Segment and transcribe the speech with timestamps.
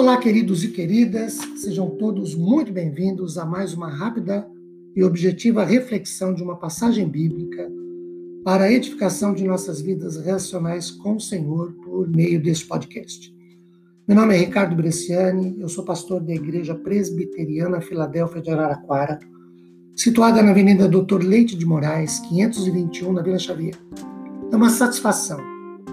[0.00, 4.48] Olá, queridos e queridas, sejam todos muito bem-vindos a mais uma rápida
[4.96, 7.70] e objetiva reflexão de uma passagem bíblica
[8.42, 13.30] para a edificação de nossas vidas relacionais com o Senhor por meio deste podcast.
[14.08, 19.20] Meu nome é Ricardo Bresciani, eu sou pastor da Igreja Presbiteriana Filadélfia de Araraquara,
[19.94, 23.76] situada na Avenida Doutor Leite de Moraes, 521, na Vila Xavier.
[24.50, 25.38] É uma satisfação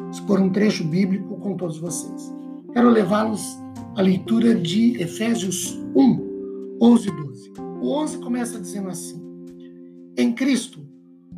[0.09, 2.33] expor um trecho bíblico com todos vocês.
[2.71, 3.66] Quero levá-los
[3.97, 7.51] à leitura de Efésios 1, 11 e 12.
[7.81, 9.19] O 11 começa dizendo assim:
[10.15, 10.87] Em Cristo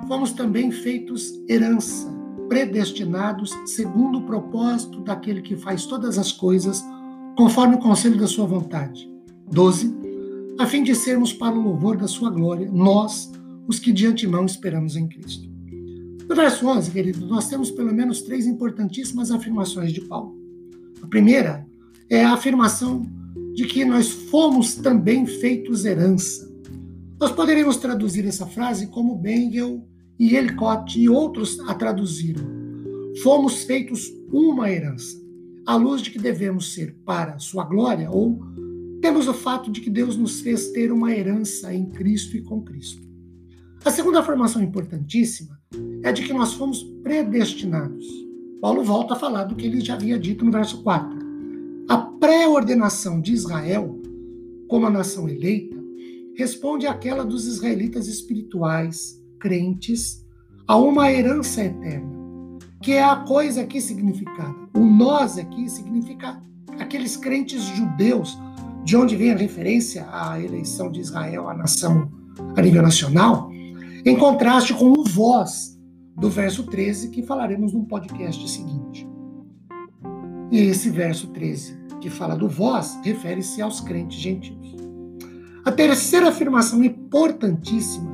[0.07, 2.13] fomos também feitos herança,
[2.49, 6.83] predestinados segundo o propósito daquele que faz todas as coisas
[7.37, 9.09] conforme o conselho da sua vontade.
[9.49, 9.97] 12
[10.59, 13.31] a fim de sermos para o louvor da sua glória, nós,
[13.65, 15.49] os que de antemão esperamos em Cristo.
[16.27, 20.37] No verso 11, querido, nós temos pelo menos três importantíssimas afirmações de Paulo.
[21.01, 21.65] A primeira
[22.09, 23.05] é a afirmação
[23.53, 26.49] de que nós fomos também feitos herança.
[27.19, 29.85] Nós poderíamos traduzir essa frase como Bengel
[30.17, 32.43] e Elcott e outros a traduziram.
[33.21, 35.17] Fomos feitos uma herança,
[35.65, 38.39] à luz de que devemos ser para sua glória ou
[39.01, 42.61] temos o fato de que Deus nos fez ter uma herança em Cristo e com
[42.61, 43.01] Cristo.
[43.85, 45.59] A segunda afirmação importantíssima
[46.03, 48.05] é de que nós fomos predestinados.
[48.61, 51.28] Paulo volta a falar do que ele já havia dito no verso 4.
[51.89, 53.99] A pré-ordenação de Israel,
[54.67, 55.75] como a nação eleita,
[56.35, 60.23] responde àquela dos israelitas espirituais, crentes,
[60.67, 62.07] a uma herança eterna,
[62.83, 64.53] que é a coisa aqui significada.
[64.77, 66.39] O nós aqui significa
[66.77, 68.37] aqueles crentes judeus
[68.83, 72.11] de onde vem a referência à eleição de Israel à nação
[72.55, 73.49] a nível nacional,
[74.05, 75.75] em contraste com o vós
[76.15, 79.09] do verso 13, que falaremos no podcast seguinte.
[80.51, 84.75] E esse verso 13, que fala do vós, refere-se aos crentes gentios.
[85.63, 88.09] A terceira afirmação importantíssima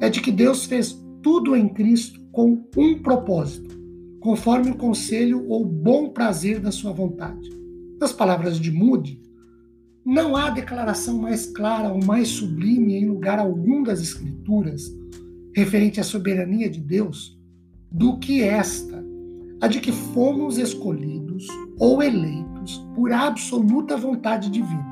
[0.00, 3.78] é de que Deus fez tudo em Cristo com um propósito,
[4.20, 7.48] conforme o conselho ou bom prazer da sua vontade.
[8.00, 9.20] Nas palavras de Moody,
[10.04, 14.90] não há declaração mais clara ou mais sublime em lugar algum das Escrituras
[15.54, 17.38] referente à soberania de Deus
[17.90, 19.04] do que esta,
[19.60, 21.46] a de que fomos escolhidos
[21.78, 24.86] ou eleitos por absoluta vontade divina.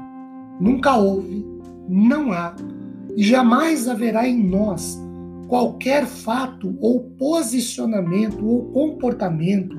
[0.60, 1.46] Nunca houve,
[1.88, 2.54] não há
[3.16, 4.98] e jamais haverá em nós
[5.48, 9.76] qualquer fato ou posicionamento ou comportamento,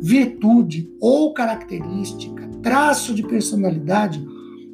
[0.00, 4.24] virtude ou característica, traço de personalidade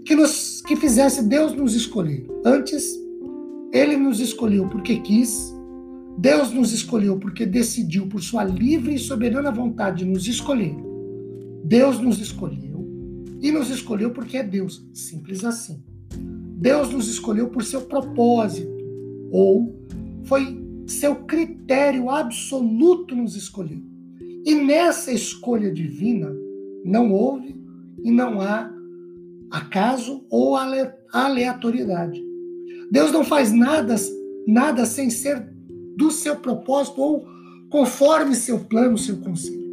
[0.04, 2.26] que, nos, que fizesse Deus nos escolher.
[2.44, 2.84] Antes,
[3.72, 5.53] Ele nos escolheu porque quis,
[6.18, 10.74] Deus nos escolheu porque decidiu, por sua livre e soberana vontade, nos escolher.
[11.64, 12.86] Deus nos escolheu
[13.40, 15.82] e nos escolheu porque é Deus, simples assim.
[16.56, 18.72] Deus nos escolheu por seu propósito,
[19.30, 19.74] ou
[20.24, 23.82] foi seu critério absoluto nos escolher.
[24.44, 26.30] E nessa escolha divina
[26.84, 27.58] não houve
[28.02, 28.70] e não há
[29.50, 30.56] acaso ou
[31.12, 32.22] aleatoriedade.
[32.90, 33.94] Deus não faz nada,
[34.46, 35.53] nada sem ser
[35.96, 37.26] do seu propósito ou
[37.70, 39.64] conforme seu plano, seu conselho.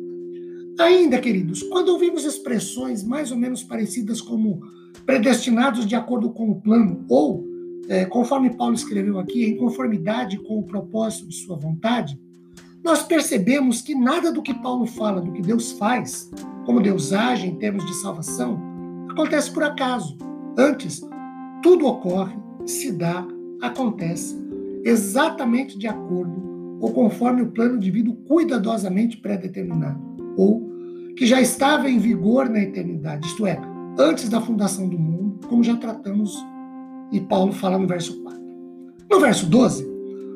[0.80, 4.62] Ainda, queridos, quando ouvimos expressões mais ou menos parecidas como
[5.06, 7.46] predestinados de acordo com o plano ou,
[7.88, 12.20] é, conforme Paulo escreveu aqui, em conformidade com o propósito de sua vontade,
[12.84, 16.32] nós percebemos que nada do que Paulo fala, do que Deus faz,
[16.66, 18.60] como Deus age em termos de salvação,
[19.10, 20.18] acontece por acaso.
[20.58, 21.02] Antes,
[21.62, 23.26] tudo ocorre, se dá,
[23.62, 24.36] acontece
[24.84, 30.02] exatamente de acordo ou conforme o plano divino cuidadosamente pré-determinado,
[30.36, 30.72] ou
[31.16, 33.60] que já estava em vigor na eternidade, isto é,
[34.00, 36.36] antes da fundação do mundo, como já tratamos
[37.12, 38.42] e Paulo fala no verso 4.
[39.12, 39.88] No verso 12,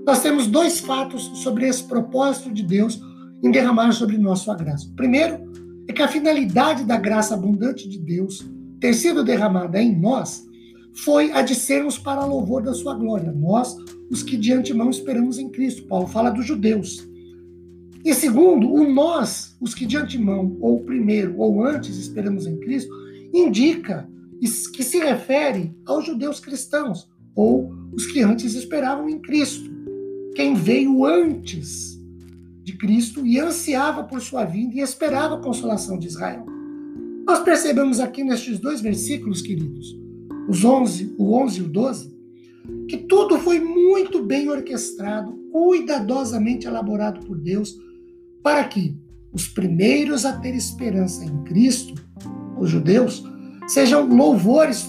[0.06, 3.02] nós temos dois fatos sobre esse propósito de Deus
[3.42, 4.92] em derramar sobre nós sua graça.
[4.96, 5.40] Primeiro
[5.88, 8.46] é que a finalidade da graça abundante de Deus
[8.80, 10.46] ter sido derramada em nós
[11.04, 13.32] foi a de sermos para louvor da sua glória.
[13.32, 13.76] Nós,
[14.10, 15.88] os que de antemão esperamos em Cristo.
[15.88, 17.08] Paulo fala dos judeus.
[18.04, 22.94] E segundo, o nós, os que de antemão, ou primeiro, ou antes esperamos em Cristo,
[23.34, 24.08] indica
[24.74, 29.72] que se refere aos judeus cristãos, ou os que antes esperavam em Cristo.
[30.36, 32.00] Quem veio antes
[32.62, 36.46] de Cristo e ansiava por sua vinda e esperava a consolação de Israel.
[37.26, 39.98] Nós percebemos aqui nestes dois versículos, queridos,
[40.48, 42.16] os 11, o 11 e o 12,
[42.88, 47.76] que tudo foi muito bem orquestrado, cuidadosamente elaborado por Deus,
[48.44, 48.98] para que
[49.32, 51.94] os primeiros a ter esperança em Cristo,
[52.60, 53.24] os judeus,
[53.68, 54.88] sejam louvores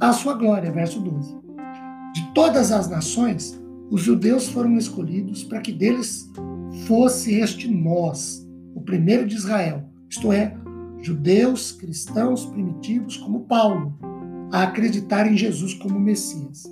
[0.00, 0.70] à sua glória.
[0.70, 1.36] Verso 12.
[2.14, 3.60] De todas as nações,
[3.90, 6.30] os judeus foram escolhidos para que deles
[6.86, 10.54] fosse este nós, o primeiro de Israel, isto é,
[11.00, 13.98] judeus, cristãos primitivos como Paulo,
[14.52, 16.64] a acreditar em Jesus como Messias.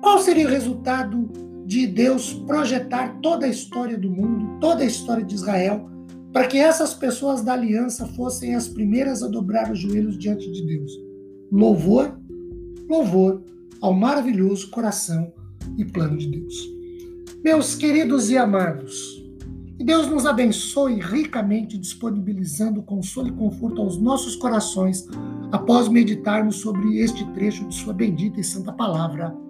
[0.00, 1.30] Qual seria o resultado
[1.64, 5.88] de Deus projetar toda a história do mundo, toda a história de Israel,
[6.32, 10.66] para que essas pessoas da aliança fossem as primeiras a dobrar os joelhos diante de
[10.66, 10.92] Deus?
[11.50, 12.18] Louvor,
[12.88, 13.42] louvor
[13.80, 15.32] ao maravilhoso coração
[15.76, 16.54] e plano de Deus.
[17.42, 19.25] Meus queridos e amados,
[19.86, 25.06] Deus nos abençoe ricamente, disponibilizando consolo e conforto aos nossos corações
[25.52, 29.45] após meditarmos sobre este trecho de Sua bendita e santa palavra.